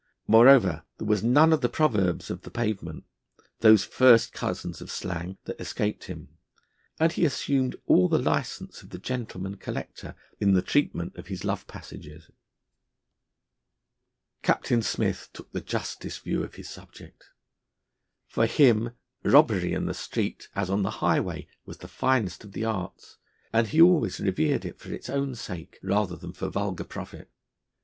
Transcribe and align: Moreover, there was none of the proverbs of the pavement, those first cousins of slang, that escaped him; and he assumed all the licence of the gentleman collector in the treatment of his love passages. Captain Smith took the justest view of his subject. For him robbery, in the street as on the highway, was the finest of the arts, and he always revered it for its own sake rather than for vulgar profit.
Moreover, 0.25 0.83
there 0.97 1.05
was 1.05 1.21
none 1.23 1.53
of 1.53 1.61
the 1.61 1.69
proverbs 1.69 2.31
of 2.31 2.41
the 2.41 2.49
pavement, 2.49 3.03
those 3.59 3.83
first 3.83 4.33
cousins 4.33 4.81
of 4.81 4.89
slang, 4.89 5.37
that 5.43 5.61
escaped 5.61 6.05
him; 6.05 6.39
and 6.99 7.11
he 7.11 7.23
assumed 7.23 7.75
all 7.85 8.09
the 8.09 8.17
licence 8.17 8.81
of 8.81 8.89
the 8.89 8.97
gentleman 8.97 9.57
collector 9.57 10.15
in 10.39 10.53
the 10.55 10.63
treatment 10.63 11.15
of 11.17 11.27
his 11.27 11.45
love 11.45 11.67
passages. 11.67 12.31
Captain 14.41 14.81
Smith 14.81 15.29
took 15.33 15.51
the 15.51 15.61
justest 15.61 16.21
view 16.23 16.41
of 16.41 16.55
his 16.55 16.67
subject. 16.67 17.25
For 18.25 18.47
him 18.47 18.95
robbery, 19.23 19.73
in 19.73 19.85
the 19.85 19.93
street 19.93 20.49
as 20.55 20.67
on 20.71 20.81
the 20.81 20.89
highway, 21.05 21.47
was 21.67 21.77
the 21.77 21.87
finest 21.87 22.43
of 22.43 22.53
the 22.53 22.65
arts, 22.65 23.19
and 23.53 23.67
he 23.67 23.79
always 23.79 24.19
revered 24.19 24.65
it 24.65 24.79
for 24.79 24.91
its 24.91 25.11
own 25.11 25.35
sake 25.35 25.77
rather 25.83 26.15
than 26.15 26.33
for 26.33 26.49
vulgar 26.49 26.85
profit. 26.85 27.29